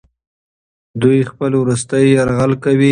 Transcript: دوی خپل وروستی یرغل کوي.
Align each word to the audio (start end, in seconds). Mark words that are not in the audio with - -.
دوی 1.01 1.19
خپل 1.31 1.51
وروستی 1.61 2.03
یرغل 2.15 2.51
کوي. 2.63 2.79